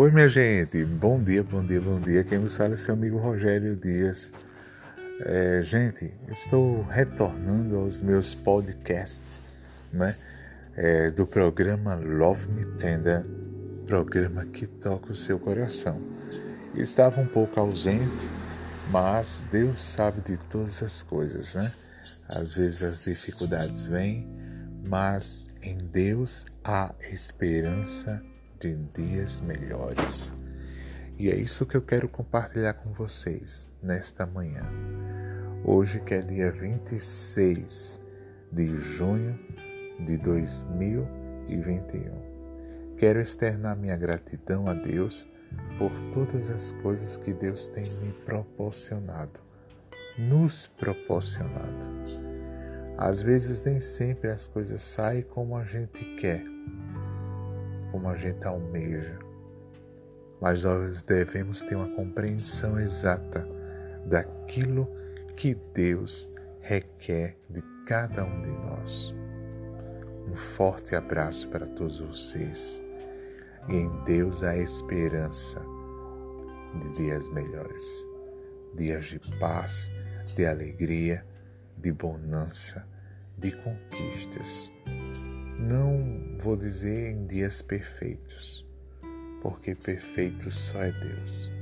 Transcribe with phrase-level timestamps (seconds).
[0.00, 2.22] Oi, minha gente, bom dia, bom dia, bom dia.
[2.22, 4.30] Quem me fala é seu amigo Rogério Dias.
[5.22, 9.40] É, gente, estou retornando aos meus podcasts,
[9.92, 10.16] né?
[10.76, 13.24] É, do programa Love Me Tender,
[13.86, 16.00] programa que toca o seu coração.
[16.76, 18.30] Estava um pouco ausente,
[18.92, 21.72] mas Deus sabe de todas as coisas, né?
[22.28, 24.28] Às vezes as dificuldades vêm,
[24.86, 28.22] mas em Deus há esperança
[28.60, 30.32] de dias melhores.
[31.18, 34.62] E é isso que eu quero compartilhar com vocês nesta manhã.
[35.64, 38.00] Hoje que é dia 26
[38.52, 39.36] de junho
[40.04, 42.28] de 2021.
[42.96, 45.28] Quero externar minha gratidão a Deus
[45.78, 49.40] por todas as coisas que Deus tem me proporcionado,
[50.18, 51.88] nos proporcionado.
[52.96, 56.44] Às vezes nem sempre as coisas saem como a gente quer
[57.90, 59.18] como a gente almeja,
[60.40, 63.46] mas nós devemos ter uma compreensão exata
[64.06, 64.88] daquilo
[65.36, 66.28] que Deus
[66.60, 69.14] requer de cada um de nós.
[70.28, 72.82] Um forte abraço para todos vocês.
[73.68, 75.60] E em Deus há esperança
[76.80, 78.06] de dias melhores,
[78.74, 79.90] dias de paz,
[80.36, 81.24] de alegria,
[81.76, 82.86] de bonança,
[83.36, 84.72] de conquistas
[85.58, 88.64] não vou dizer em dias perfeitos,
[89.42, 91.52] porque perfeito só é Deus,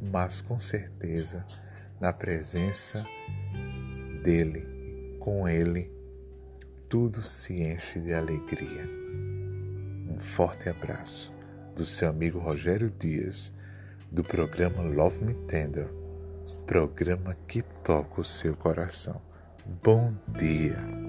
[0.00, 1.44] mas com certeza
[2.00, 3.04] na presença
[4.22, 5.90] dele, com ele,
[6.88, 8.88] tudo se enche de alegria.
[10.08, 11.32] Um forte abraço
[11.74, 13.52] do seu amigo Rogério Dias,
[14.10, 15.88] do programa Love Me Tender,
[16.66, 19.20] programa que toca o seu coração.
[19.82, 20.99] Bom dia!